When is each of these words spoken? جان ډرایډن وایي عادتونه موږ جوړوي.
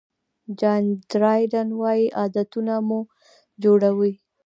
جان 0.59 0.83
ډرایډن 1.09 1.69
وایي 1.81 2.05
عادتونه 2.19 2.73
موږ 2.89 3.05
جوړوي. 3.63 4.13